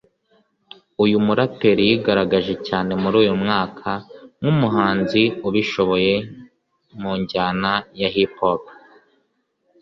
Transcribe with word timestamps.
Uyu 1.03 1.17
muraperi 1.25 1.81
yigaragaje 1.89 2.53
cyane 2.67 2.91
muri 3.01 3.15
uyu 3.23 3.33
mwaka 3.43 3.89
nk’umuhanzi 4.39 5.23
ubishoboye 5.47 6.13
mu 6.99 7.11
njyana 7.21 7.71
ya 7.99 8.09
Hip 8.15 8.33
Hop 8.39 8.63